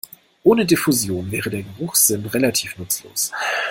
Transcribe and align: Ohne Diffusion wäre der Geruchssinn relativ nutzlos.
Ohne 0.41 0.65
Diffusion 0.65 1.29
wäre 1.29 1.51
der 1.51 1.61
Geruchssinn 1.61 2.25
relativ 2.25 2.75
nutzlos. 2.79 3.31